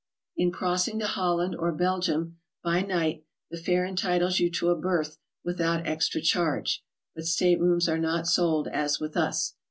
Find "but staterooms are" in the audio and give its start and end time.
7.13-7.99